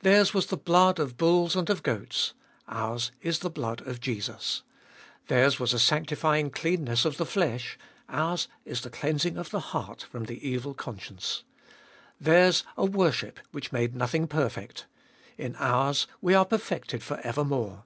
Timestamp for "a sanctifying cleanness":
5.74-7.04